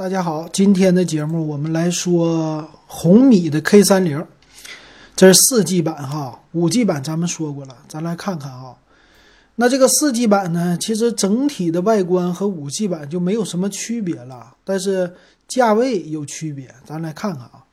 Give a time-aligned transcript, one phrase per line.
[0.00, 4.26] 大家好，今天的节目我们来说红米的 K 三零，
[5.14, 8.78] 这是四 G 版哈，五 G 版咱们说过了，咱来看看哈。
[9.56, 15.14] 那这个四 G 版呢，其实整体的外观和五 G 版就没有什么区别了，但是
[15.46, 17.66] 价位有区别，咱来看看啊。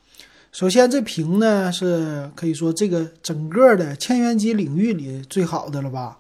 [0.52, 6.18] 首先这屏呢是可以说这个整个的千元机领域里最好的了吧，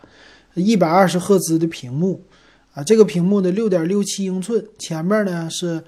[0.53, 2.23] 一百二十赫兹的屏幕。
[2.78, 5.84] 啊，这个屏幕的六点六七英寸，前面呢是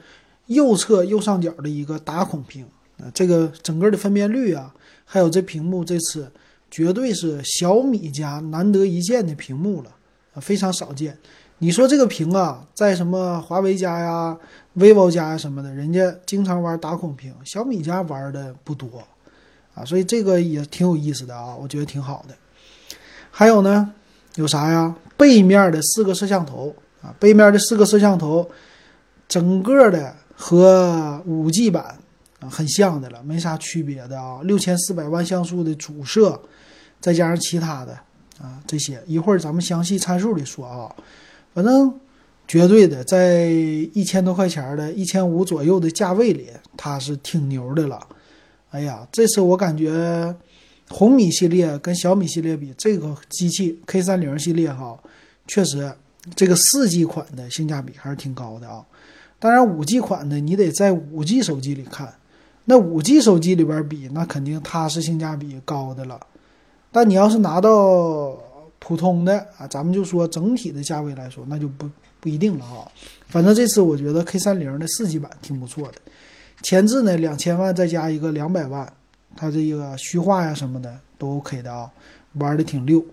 [0.48, 2.66] 右侧右上角的一个打孔屏
[2.97, 4.74] 啊，这个整个的分辨率啊，
[5.06, 6.32] 还有这屏幕这次
[6.71, 9.92] 绝对是小米家难得一见的屏幕了
[10.33, 11.16] 啊，非常少见。
[11.60, 14.36] 你说这个屏啊，在什么华为家呀、
[14.75, 18.88] vivo 家呀什么的，人家经常玩打孔屏，小米家玩的不多
[19.75, 22.33] 啊，所以这个也挺有意思的啊，我觉得挺好的。
[23.30, 23.94] 还有呢。
[24.36, 24.96] 有啥呀？
[25.19, 28.50] 背面的四个摄像头啊，背面的四个摄像头，
[29.27, 32.00] 整个的和五 G 版
[32.39, 34.39] 啊很像的了，没啥区别的啊。
[34.44, 36.39] 六千四百万像素的主摄，
[37.02, 37.91] 再加上其他的
[38.41, 40.95] 啊这些，一会儿咱们详细参数里说啊。
[41.53, 41.94] 反正
[42.47, 43.47] 绝对的，在
[43.94, 47.99] 一千多块钱的一千五左右的价位里，它是挺牛的了。
[48.69, 50.33] 哎呀，这次我感觉。
[50.89, 54.97] 红米系列跟小米系列比，这个机器 K 三零系列哈，
[55.47, 55.91] 确实
[56.35, 58.83] 这个四 G 款的性价比还是挺高的啊。
[59.37, 62.11] 当然五 G 款的你得在五 G 手机里看，
[62.65, 66.19] 那五 G 手机里边比，那肯定它是性价比高的了。
[66.91, 68.35] 但你要是拿到
[68.79, 71.87] 普通的啊，咱们就说整体的价位来说，那就不
[72.19, 72.91] 不一定了啊。
[73.27, 75.95] 反正这次我觉得 K 三零的四 G 版挺不错的，
[76.63, 78.91] 前置呢两千万再加一个两百万。
[79.35, 81.91] 它这个虚化呀什么的都 OK 的啊，
[82.33, 83.03] 玩的挺溜。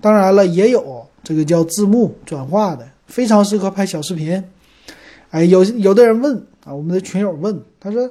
[0.00, 4.42] 当然了，也有这个叫字幕转化的，非常适合拍小视频。
[5.30, 8.08] 哎，有有的人问啊，我们的群友问，他说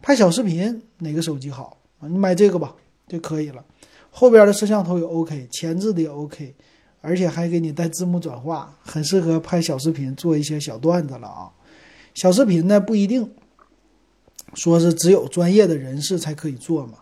[0.00, 2.06] 拍小视频哪个手机好啊？
[2.06, 2.74] 你买这个吧
[3.08, 3.64] 就可以了。
[4.10, 6.54] 后边的摄像头也 OK，前置的也 OK，
[7.00, 11.50] 而且还给你带字幕转化，很适合拍小视频，做一些小段子了啊。
[12.14, 13.28] 小视频呢不一定。
[14.54, 16.98] 说是只有专业的人士才可以做嘛？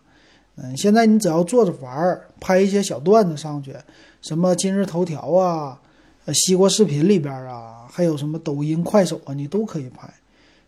[0.56, 3.74] 嗯，现在你只要坐着玩儿，拍一些小段子上去，
[4.20, 5.80] 什么今日头条啊、
[6.26, 10.12] 呃西瓜视频里边啊，还有什么抖音、快手啊，你都可以拍。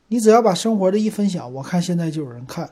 [0.08, 2.68] 你只要把生活的一分享，我看现在就有人看。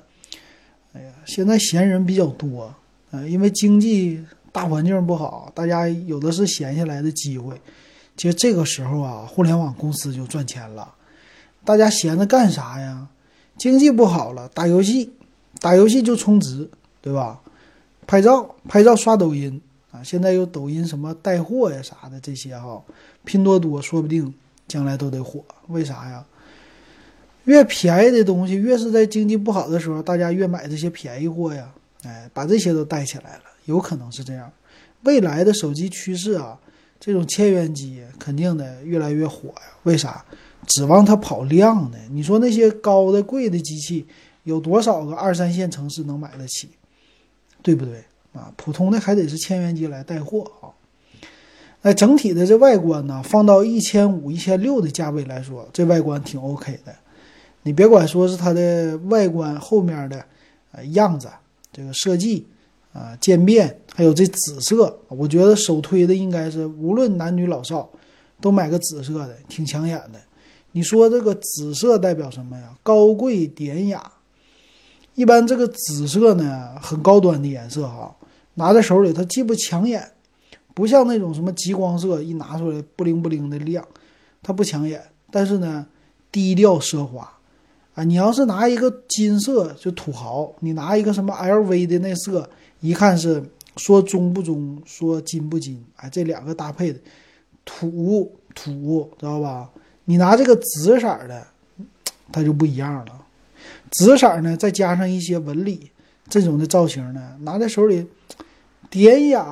[0.94, 2.74] 哎呀，现在闲人比较多，
[3.10, 7.60] 呃，因为经济大环境不好，大家有的是闲下来的机会。
[8.16, 10.94] 其实这个时候啊，互联网公司就赚钱了。
[11.64, 13.08] 大家闲着干啥呀？
[13.62, 15.08] 经济不好了，打游戏，
[15.60, 16.68] 打游戏就充值，
[17.00, 17.40] 对吧？
[18.08, 19.62] 拍照，拍照刷抖音
[19.92, 20.02] 啊！
[20.02, 22.82] 现在有抖音什么带货呀啥的这些哈，
[23.24, 24.34] 拼多多说不定
[24.66, 25.44] 将来都得火。
[25.68, 26.24] 为啥呀？
[27.44, 31.72] 越便宜的东西，越是在经济不好的时候，大家越买这些便宜货呀。
[32.02, 34.50] 哎，把这些都带起来了，有可能是这样。
[35.04, 36.58] 未来的手机趋势啊，
[36.98, 39.70] 这种千元机肯定的越来越火呀。
[39.84, 40.24] 为啥？
[40.66, 41.98] 指望它跑量呢？
[42.10, 44.06] 你说那些高的贵的机器，
[44.44, 46.68] 有多少个二三线城市能买得起？
[47.62, 48.52] 对不对啊？
[48.56, 50.70] 普通的还得是千元机来带货啊。
[51.82, 56.94] 那整体的这外观呢，放到一千五、一千六的价位来说，这外观挺 OK 的。
[57.64, 60.24] 你别管说是它的外观后面的
[60.70, 61.28] 呃样子，
[61.72, 62.46] 这个设计
[62.92, 67.90] 啊渐变，还有这紫色，我觉得首推的应该是无论男女老少
[68.40, 70.20] 都买个紫色的，挺抢眼的。
[70.72, 72.76] 你说这个紫色代表什么呀？
[72.82, 74.12] 高贵典雅。
[75.14, 78.16] 一般这个紫色呢，很高端的颜色哈，
[78.54, 80.12] 拿在手里它既不抢眼，
[80.74, 83.86] 不像那种什么极光色一拿出来不灵不灵的亮，
[84.42, 85.02] 它不抢眼。
[85.30, 85.86] 但是呢，
[86.30, 87.30] 低调奢华
[87.94, 88.02] 啊。
[88.04, 92.48] 你要是拿一个金色就土豪，你拿一个什么 LV 的那色，
[92.80, 93.44] 一看是
[93.76, 96.98] 说中不中，说金不金，哎，这两个搭配的
[97.66, 99.70] 土土，知道吧？
[100.12, 101.46] 你拿这个紫色的，
[102.30, 103.26] 它就不一样了。
[103.92, 105.90] 紫色呢，再加上一些纹理，
[106.28, 108.06] 这种的造型呢，拿在手里
[108.90, 109.42] 典雅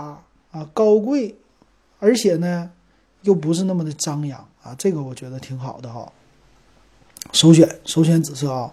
[0.51, 1.35] 啊，高贵，
[1.99, 2.71] 而且呢，
[3.23, 4.75] 又不是那么的张扬啊。
[4.79, 6.13] 这个我觉得挺好的哈。
[7.33, 8.71] 首选首选紫色啊。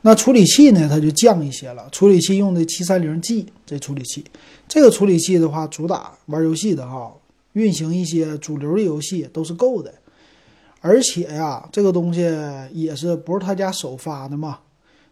[0.00, 1.88] 那处理器呢，它就降一些了。
[1.92, 4.24] 处理器用的七三零 G 这处理器，
[4.66, 7.14] 这个处理器的话，主打玩游戏的哈，
[7.52, 9.94] 运行一些主流的游戏都是够的。
[10.80, 12.22] 而且呀，这个东西
[12.72, 14.58] 也是不是他家首发的嘛？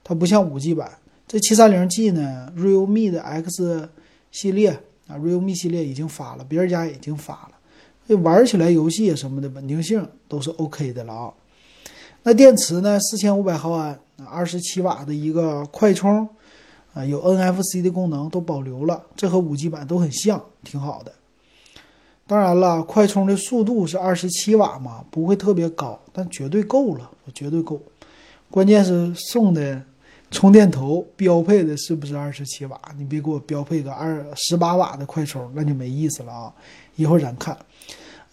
[0.03, 0.91] 它不像五 G 版，
[1.27, 3.89] 这七三零 G 呢，realme 的 X
[4.31, 4.71] 系列
[5.07, 7.51] 啊，realme 系列已经发了，别人家已经发了，
[8.07, 11.35] 这玩起来游戏什么的稳定性都是 OK 的了啊。
[12.23, 12.99] 那电池呢？
[13.01, 16.29] 四千五百毫安，二十七瓦的一个快充，
[16.93, 21.13] 啊，有 NFC 的功能都保留了，这和五 G 版都很像，挺好的。
[22.29, 27.81] 当然了，快充的速度是二十七瓦嘛，不会特别高，但绝对够了，绝对够。
[28.51, 29.83] 关键是送的
[30.31, 32.79] 充电头标配的是不是二十七瓦？
[32.99, 36.53] 你别给我标配个二十八瓦的快充，那就没意思了啊！
[36.97, 37.57] 一会儿咱看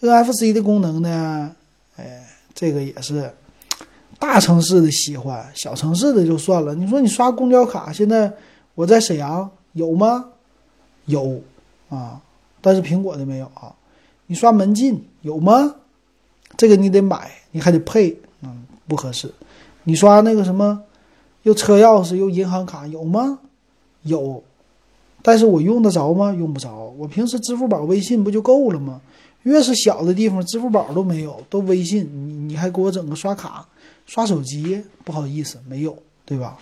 [0.00, 1.56] NFC 的功能呢，
[1.96, 2.22] 哎，
[2.54, 3.32] 这个也是。
[4.18, 6.74] 大城市的喜欢，小城市的就算了。
[6.74, 8.32] 你说你刷公交卡，现在
[8.74, 10.24] 我在沈阳有吗？
[11.04, 11.38] 有
[11.90, 12.18] 啊，
[12.62, 13.74] 但是苹果的没有啊。
[14.26, 15.76] 你刷门禁有吗？
[16.56, 19.32] 这个你得买，你还得配，嗯，不合适。
[19.84, 20.82] 你刷那个什么，
[21.42, 23.38] 又车钥匙又银行卡有吗？
[24.02, 24.42] 有，
[25.22, 26.32] 但是我用得着吗？
[26.32, 26.94] 用不着。
[26.98, 29.00] 我平时支付宝、微信不就够了吗？
[29.42, 33.66] 越是小的地方，支付宝都没有，都微信，你你还给我整个刷卡？
[34.06, 36.56] 刷手机不好意思，没有，对吧？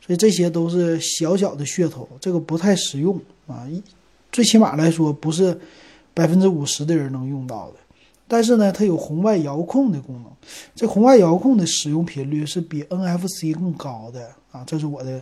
[0.00, 3.66] 所以这些都是小小的噱头，这个不太实用啊。
[4.30, 5.58] 最起码来说，不是
[6.14, 7.76] 百分之五十的人能用到的。
[8.28, 10.32] 但是呢，它有红外遥控的功能，
[10.74, 15.20] 这红外遥控的使用频率是比 NFC 更高的啊，这是我的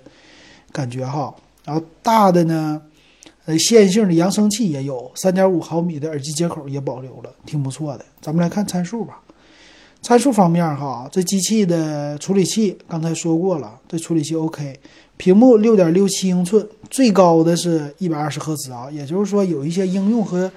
[0.70, 1.34] 感觉哈。
[1.64, 2.80] 然后大的呢，
[3.46, 8.04] 呃，线性的扬声器也有，三点五毫米的耳机接口也保留了，挺不错的。
[8.20, 9.20] 咱们来看参数吧。
[10.02, 14.78] 参数方面，哈，这机器的处理器刚才说过了，这处理器 OK，
[15.16, 20.50] 屏幕六点六七英寸，最高的是一百二十赫兹啊，也就是说有一些应用和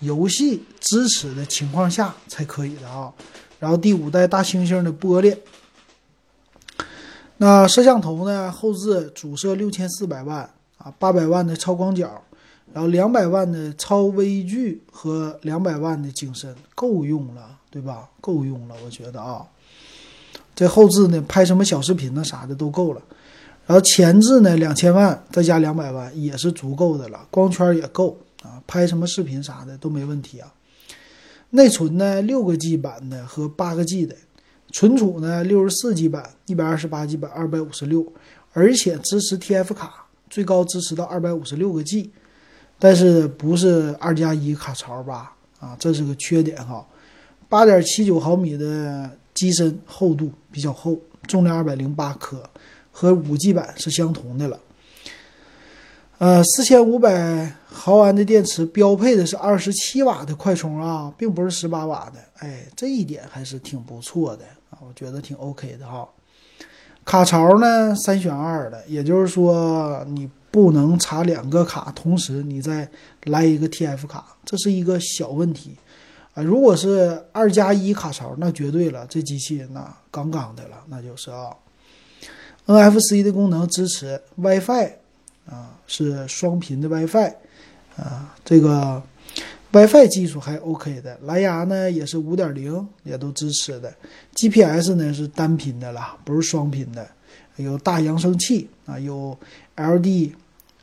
[0.00, 3.12] 游戏支持的情况下才可以的啊。
[3.58, 5.36] 然后第五代大猩猩的玻璃，
[7.38, 10.48] 那摄像头呢，后置主摄六千四百万
[10.78, 12.22] 啊，八百万的超广角。
[12.72, 18.06] 然后两百万的超微距和两百万的景深够用了，对吧？
[18.20, 19.46] 够用了，我觉得啊，
[20.54, 23.00] 这后置呢，拍什么小视频呢啥的都够了。
[23.66, 28.14] 然后前置呢，两千万再加两百万也是足够的了，光圈也够
[28.46, 30.54] 啊，拍什么视频啥的都没问题啊。
[31.50, 34.14] 内存呢，六个 G 版的和八个 G 的，
[34.72, 38.12] 存储呢，六十四 G 版、一百二十八 G 版、二百五十六，
[38.52, 42.10] 而且支持 TF 卡，最高支持到二百五十六个 G。
[42.78, 45.34] 但是不是二加一卡槽吧？
[45.60, 46.86] 啊，这是个缺点哈。
[47.48, 52.42] 八点七九毫米的机身厚度比较厚，重量二百零八克，
[52.90, 54.60] 和五 G 版是相同的了。
[56.18, 62.20] 呃，四千五百毫安的电池标配的是二十七瓦的快充啊，并不是十八瓦的。
[62.38, 66.08] 哎，这一点还是挺不错的啊，我觉得挺 OK 的哈。
[67.04, 70.28] 卡槽呢，三选二的，也就是说你。
[70.48, 72.88] 不能插两个卡，同时你再
[73.24, 75.76] 来一个 TF 卡，这是一个小问题
[76.32, 76.42] 啊。
[76.42, 81.54] 如果是二加一卡槽，那绝对了，这机器那杠杠的了，那就是啊。
[82.64, 84.92] NFC 的功能支持 WiFi
[85.46, 87.32] 啊，是双频的 WiFi
[87.96, 89.02] 啊，这个
[89.72, 91.18] WiFi 技术还 OK 的。
[91.22, 93.94] 蓝牙呢也是五点零，也都支持的。
[94.34, 97.08] GPS 呢是单频的了，不是双频的。
[97.56, 99.38] 有大扬声器啊，有
[99.76, 100.32] LD。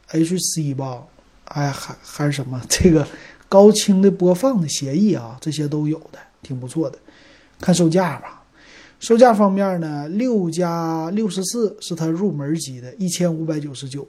[0.10, 1.02] H C 吧，
[1.46, 3.08] 哎，还还是什么这个
[3.50, 7.00] 高清的播放的协议啊，这些都有的，挺不错的。
[7.60, 8.44] 看售价吧，
[9.00, 14.08] 售价方面呢，六加六十四是它入门级的，一千五百九十九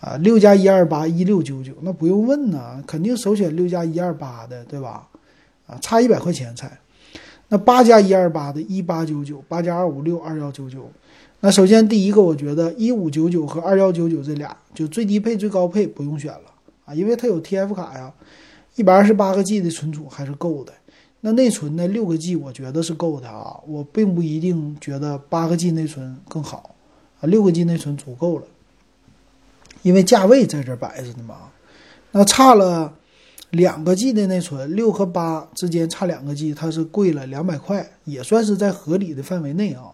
[0.00, 5.08] 啊，六加一二八一六九九，那不用问呢，肯定首选六加一二八的，对吧？
[5.66, 6.70] 啊，差一百块钱才。
[7.48, 10.90] 那八加一二八的一八九九，八加二五六二幺九九。
[11.40, 16.50] 那首先第一个，我觉得一五九九和二幺九九这俩就最低配、最高配不用选了
[16.84, 18.12] 啊，因为它有 TF 卡呀，
[18.74, 20.72] 一百二十八个 G 的存储还是够的。
[21.20, 26.74] 那内存呢，六个 G 我觉得是够的啊，我并不一定觉得八个 G 内存更好
[27.20, 28.44] 啊，六个 G 内存足够了，
[29.86, 31.36] 因为价位在这摆着呢嘛。
[32.10, 32.92] 那差了
[33.50, 39.84] 两个 G 的内存，六和八之间差两个 G，它是贵了两百块，也算是在合理的范围内啊。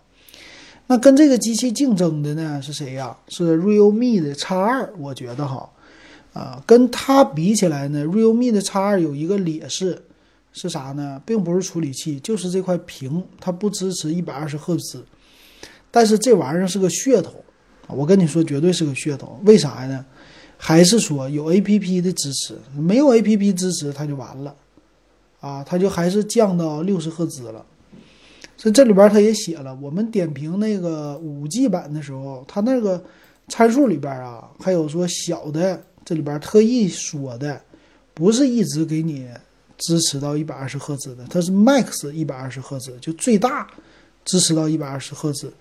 [0.87, 3.15] 那跟这个机器竞争的呢是谁呀？
[3.29, 5.69] 是 Realme 的 X 二，我觉得哈，
[6.33, 10.03] 啊，跟它比起来呢，Realme 的 X 二有一个劣势
[10.55, 11.21] 是啥呢？
[11.27, 15.05] 并不是处理器，就是这块屏，它不支持一百二十赫兹。
[15.91, 17.42] 但是这玩意儿是个噱头！
[17.89, 19.41] 我跟你说，绝对是个噱头。
[19.45, 20.05] 为啥呢？
[20.57, 22.57] 还是说有 APP 的支持？
[22.77, 24.55] 没有 APP 支持，它就完了
[25.41, 25.65] 啊！
[25.65, 27.67] 它就还是降到六十赫兹了。
[28.57, 33.03] 所以这里边它也写了，我们点评那个五 G 版的时候，它那个
[33.49, 37.61] 参数里边啊，还有说小的，这里边特意说的，
[38.15, 39.29] 不是一直给你
[39.79, 43.69] 支持到一百二十赫兹的，它是 Max 一百二十赫兹，就最大
[44.25, 45.53] 支持到一百二十赫兹，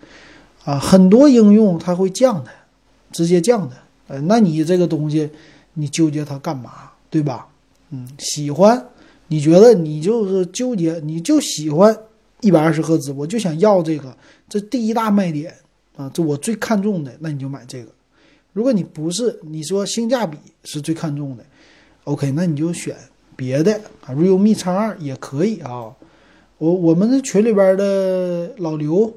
[0.64, 2.52] 啊，很多应用它会降的，
[3.12, 3.76] 直接降的，
[4.08, 5.30] 呃，那你这个东西
[5.74, 7.48] 你纠结它干嘛，对吧？
[7.90, 8.88] 嗯，喜欢，
[9.28, 11.98] 你觉得你就是纠结，你就喜欢
[12.42, 14.16] 一百二十赫兹，我就想要这个，
[14.48, 15.54] 这第一大卖点
[15.96, 17.92] 啊，这我最看重的，那你就买这个。
[18.54, 21.44] 如果你不是，你说性价比是最看重的
[22.04, 22.96] ，OK，那你就选
[23.36, 23.74] 别的
[24.06, 25.92] 啊，realme X 二也可以啊。
[26.58, 29.12] 我我们的群里边的老刘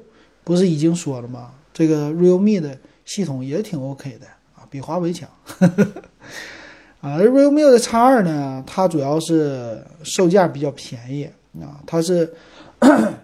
[0.45, 1.51] 不是已经说了吗？
[1.73, 4.25] 这个 realme 的系统也挺 OK 的
[4.55, 5.29] 啊，比华为强。
[7.01, 11.29] 啊，realme 的 X 二呢，它主要是售价比较便宜
[11.61, 12.33] 啊，它是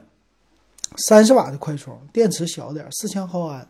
[0.98, 3.66] 三十瓦的快充，电池小点，四千毫安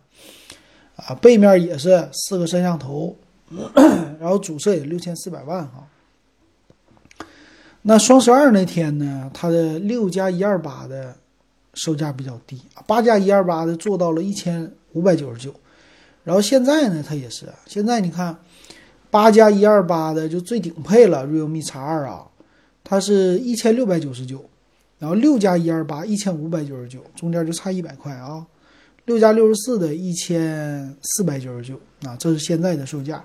[0.95, 3.15] 啊，背面也是四个摄像头，
[4.19, 5.87] 然后主摄也六千四百万哈。
[7.83, 11.15] 那双十二那天呢，它的六加一二八的
[11.73, 15.53] 售价比较低，八加一二八的做到了一千五百九十九，
[16.23, 18.37] 然后现在呢，它也是，现在你看
[19.09, 22.25] 八加一二八的就最顶配了，realme X 二啊，
[22.83, 24.43] 它是一千六百九十九，
[24.99, 28.45] 然后六加一二八一千五百九十九，中间就差一百块啊，
[29.05, 33.23] 六加六十四的一千四百九十九啊，这是现在的售价。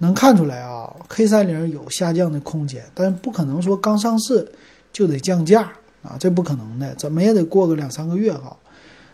[0.00, 4.48] 能看出来啊，K 三零有下降的空间，但是不可能说刚上市
[4.92, 5.72] 就得降价。
[6.02, 8.56] 啊，这不可能的，怎么也得过个两三个月哈。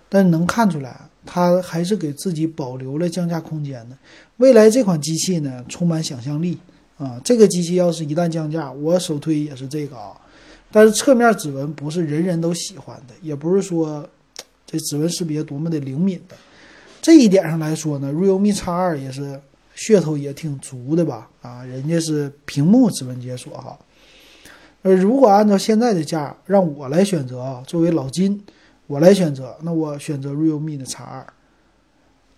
[0.09, 3.97] 但是能看出来，它还是给自己保留了降价空间的。
[4.37, 6.59] 未来这款机器呢，充满想象力
[6.99, 7.21] 啊。
[7.25, 10.13] 这个机器要是一旦降价，我首推也是这个啊。
[10.71, 14.09] 但是侧面指纹不是人人都喜欢的，也不是说
[14.67, 16.37] 这指纹识别多么的灵敏的。
[17.01, 19.41] 这一点上来说呢，realme X 二也是。
[19.77, 21.29] 噱头也挺足的吧？
[21.43, 23.77] 啊，人家是屏幕指纹解锁哈。
[24.85, 28.39] 呃，如果按照现在的价让我来选择啊，作为老金，
[28.87, 31.27] 我来选择，那我选择 realme 的 X 二。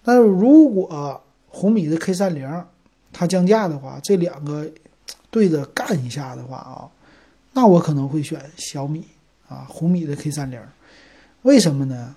[0.04, 2.48] 但是如果红米的 K 三零
[3.12, 4.64] 它降价的话，这两个
[5.28, 6.86] 对着干一下的话啊，
[7.52, 9.04] 那我可能会选小米
[9.48, 10.60] 啊，红米的 K 三零。
[11.42, 12.14] 为什么呢？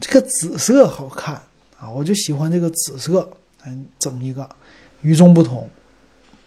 [0.00, 1.34] 这个紫色好看
[1.78, 3.30] 啊，我就喜欢这个紫色。
[3.66, 4.48] 嗯，整一个
[5.02, 5.68] 与众不同，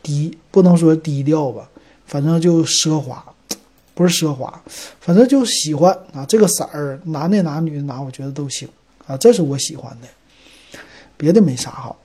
[0.02, 1.70] 低不能说低调吧，
[2.12, 3.24] 反正就奢华，
[3.96, 4.62] 不是奢华，
[5.00, 6.26] 反正就喜欢啊。
[6.26, 8.68] 这个色儿，男的拿，女的拿，我觉得都行
[9.08, 9.16] 啊。
[9.16, 10.80] 这是我喜欢的，
[11.16, 11.98] 别的没啥好。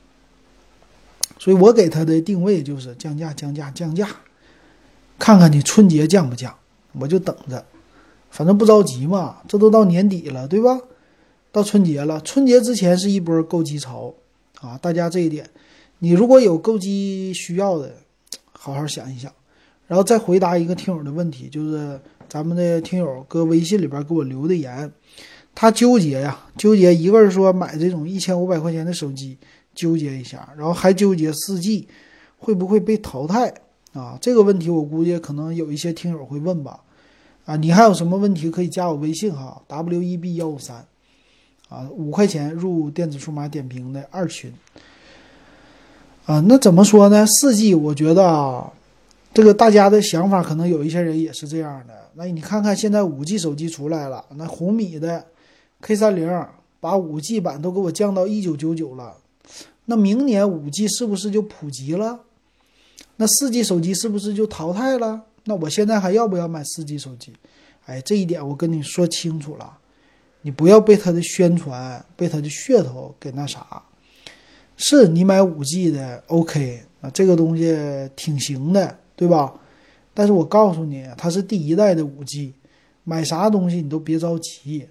[1.41, 4.09] 所以我给它的定位就是降价，降价，降价，
[5.19, 6.57] 看看你春节降不降，
[6.93, 7.65] 我就等着，
[8.31, 9.39] 反正不着急嘛。
[9.49, 10.81] 这都到年底了，对吧？
[11.51, 14.15] 到春节了，春节之前是一波购机潮。
[14.61, 15.51] 啊，大家这一点，
[15.99, 17.93] 你如果有购机需要的，
[18.53, 19.33] 好好想一想，
[19.87, 24.91] 然后再回答一个听友的问题，就是咱们的听友搁微信里边给我留的言，
[25.55, 29.37] 他纠结呀，纠结一个是说买这种一千五百块钱的手机，
[29.75, 31.89] 纠结一下，然后还纠结四 G
[32.39, 33.53] 会不会被淘汰
[33.93, 34.19] 啊？
[34.21, 36.81] 这个问题我估计可能有一些听友会问吧，
[37.45, 40.85] 啊，你还有什么问题可以加我微信哈，W E B 幺五三。
[41.69, 44.53] 啊，五块钱入电子数码点评的二群。
[46.25, 47.27] 啊，那怎么说呢？
[47.27, 48.73] 四 G，我觉得啊，
[49.37, 51.93] 这个大家的想法可能有一些人也是这样的。
[52.15, 55.27] 那你看看现在五 G 手机出来了，那红米的
[55.83, 56.27] K 三零
[56.81, 59.15] 把五 G 版都给我降到一九九九了，
[59.85, 62.21] 那明年五 G 是不是就普及了？
[63.17, 65.21] 那四 G 手机是不是就淘汰了？
[65.45, 67.35] 那我现在还要不要买四 G 手机？
[67.85, 69.77] 哎，这一点我跟你说清楚了。
[70.41, 73.83] 你不要被他的宣传、被他的噱头给那啥，
[74.79, 77.77] 是你买五 G 的 OK 啊，这个东西
[78.17, 79.55] 挺行的，对吧？
[80.15, 82.55] 但是我告诉你，它是第一代的五 G，
[83.05, 84.89] 买啥东西你都别着急，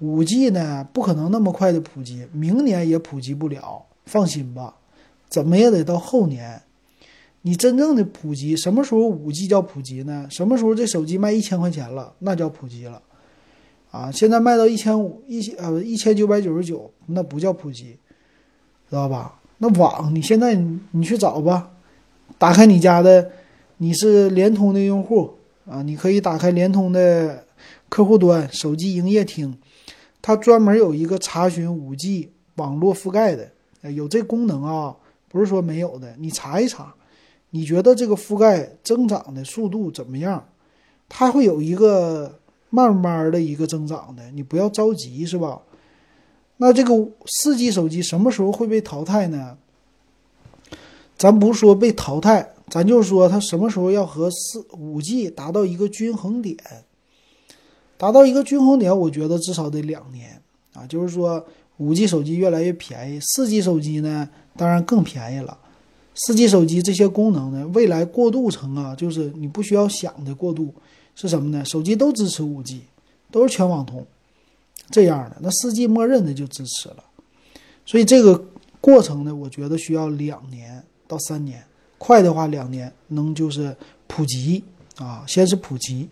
[0.00, 4.74] 五 G 呢不可能那么快的普及，明年也普及不了，放心吧，
[5.28, 6.60] 怎么也得到后年。
[7.42, 10.26] 你真正的普及什么时候五 G 叫普及呢？
[10.30, 13.02] 什么时候这手机卖一千块钱了，那叫普及了。
[13.90, 17.96] 啊，现在卖到一千五一千呃一千九百九十九，那不叫普及，
[18.90, 19.40] 知道吧？
[19.58, 21.70] 那网你现在你你去找吧，
[22.38, 23.30] 打开你家的，
[23.78, 25.34] 你是联通的用户
[25.66, 27.44] 啊，你可以打开联通的
[27.88, 29.56] 客户端手机营业厅，
[30.20, 33.50] 它专门有一个查询五 G 网络覆盖的，
[33.90, 34.96] 有这功能啊，
[35.28, 36.94] 不是说没有的，你查一查，
[37.50, 40.46] 你觉得这个覆盖增长的速度怎么样？
[41.08, 42.40] 它会有一个。
[42.70, 45.62] 慢慢的一个增长的，你不要着急，是吧？
[46.56, 46.92] 那这个
[47.26, 49.56] 四 G 手机什么时候会被淘汰呢？
[51.16, 56.56] 咱不说被淘汰，咱就说它什么时候要和四五 G 达到一个均衡点。
[57.96, 60.42] 达到一个均衡点，我觉得至少得两年
[60.74, 60.84] 啊。
[60.86, 65.56] 就是说，五 G 手机越来越便宜，四 G 手机呢，当然更便宜了。
[66.16, 70.74] 四 G 手机这些功能呢，未来过渡成啊，就是你不需要想的过渡
[71.14, 71.64] 是什么呢？
[71.64, 72.82] 手机都支持五 G，
[73.30, 74.04] 都是全网通
[74.90, 77.04] 这样的，那四 G 默认的就支持了。
[77.86, 78.44] 所以这个
[78.80, 81.64] 过程呢，我觉得需要两年到三年，
[81.98, 84.62] 快的话两年能就是普及
[84.96, 86.08] 啊，先是普及。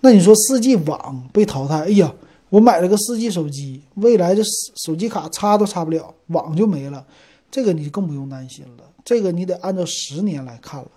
[0.00, 2.14] 那你说四 G 网被淘汰，哎呀，
[2.50, 4.42] 我买了个四 G 手机，未来的
[4.84, 7.04] 手机卡插都插不了，网就没了，
[7.50, 8.84] 这个你更不用担心了。
[9.04, 10.88] 这个你得按照十年来看了，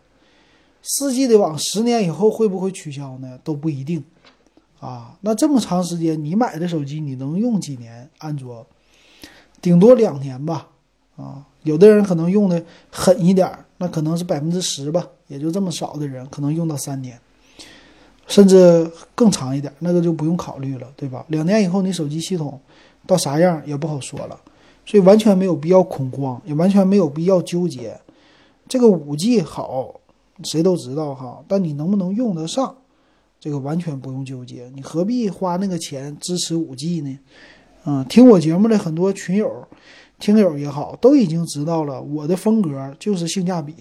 [0.83, 3.39] 四 G 的网十年以后会不会取消呢？
[3.43, 4.03] 都不一定
[4.79, 5.17] 啊。
[5.21, 8.09] 那这么长时间，你买的手机你能用几年？
[8.19, 8.65] 安卓
[9.61, 10.67] 顶多两年吧。
[11.21, 17.19] 啊，有的人可能用的狠一点，那可能是百分之十吧，也就这么少的人可能用到三年，
[18.27, 21.23] 甚至更长一点，那个就不用考虑了，对吧？
[21.27, 22.59] 两年以后你手机系统
[23.05, 24.39] 到啥样也不好说了。
[24.83, 27.95] 所以完全没有必要恐慌，也完全没有必要纠结。
[28.67, 29.93] 这个五 G 好，
[30.43, 32.75] 谁都知道哈，但你能不能用得上，
[33.39, 34.71] 这个完全不用纠结。
[34.73, 37.19] 你何必花那个钱支持五 G 呢？
[37.85, 39.67] 嗯，听我节目的很多群友、
[40.21, 43.75] 听友也好，都已经知道了，我的风格就是性价比。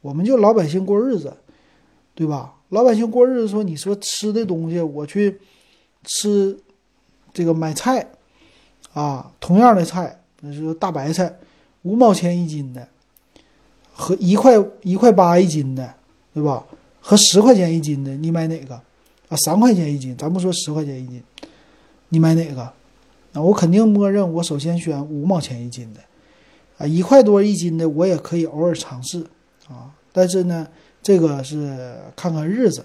[0.00, 1.32] 我们就老百姓过日子，
[2.14, 2.54] 对吧？
[2.70, 5.38] 老百姓过日子，说你说吃的东西，我去
[6.04, 6.58] 吃
[7.32, 8.04] 这个买菜
[8.94, 10.18] 啊，同样的菜。
[10.40, 11.32] 那是大白菜，
[11.82, 12.88] 五毛钱一斤的，
[13.92, 15.94] 和一块一块八一斤的，
[16.34, 16.64] 对吧？
[17.00, 18.74] 和十块钱一斤的，你买哪个？
[19.28, 21.22] 啊，三块钱一斤，咱不说十块钱一斤，
[22.08, 22.72] 你买哪个？
[23.32, 26.00] 那我肯定默认，我首先选五毛钱一斤的，
[26.78, 29.24] 啊，一块多一斤的我也可以偶尔尝试
[29.68, 30.66] 啊，但是呢，
[31.02, 32.84] 这个是看看日子，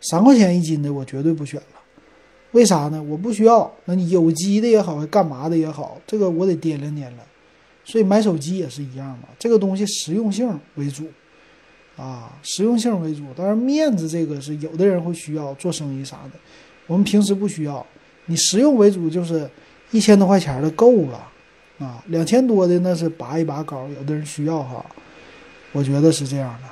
[0.00, 1.66] 三块钱一斤的我绝对不选了。
[2.52, 3.02] 为啥呢？
[3.02, 3.70] 我不需要。
[3.84, 7.14] 那你有机的也好，干嘛的也好，这个我得掂量掂量。
[7.84, 11.04] 所以买手机也是一样嘛，这个东西实用性为主
[11.96, 13.22] 啊，实用性为主。
[13.36, 16.38] 当然面子这个是有的人会需要做生意啥的，
[16.86, 17.84] 我们平时不需要。
[18.24, 19.48] 你实用为主，就是
[19.90, 21.28] 一千多块钱的够了
[21.78, 24.84] 啊，两千多的那是拔一拔高，有的人需要哈。
[25.72, 26.68] 我觉得是这样的。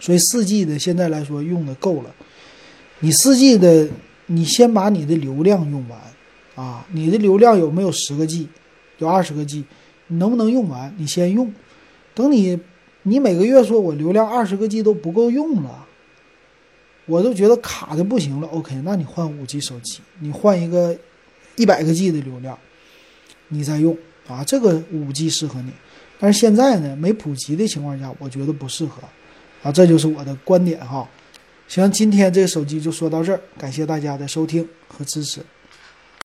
[0.00, 2.14] 所以四 G 的现在来说用的够了，
[3.00, 3.88] 你四 G 的。
[4.30, 5.98] 你先把你的流量用完，
[6.54, 8.46] 啊，你的流量有没有十个 G，
[8.98, 9.64] 有二十个 G，
[10.08, 10.94] 你能不能用完？
[10.98, 11.50] 你先用，
[12.12, 12.60] 等你，
[13.04, 15.86] 你每个月说我流量二十个 G 都不够用了，
[17.06, 18.46] 我都觉得卡的不行了。
[18.48, 20.94] OK，那你换五 G 手机，你换一个
[21.58, 22.58] 一百个 G 的流量，
[23.48, 25.70] 你在用啊，这个五 G 适合你。
[26.18, 29.02] 但是现在呢，没普及的情况下，我觉得不适合，
[29.62, 31.08] 啊，这就是我的观点哈。
[31.68, 35.40] 行，今天这个手机就说到这儿，感谢大家的收听和支持。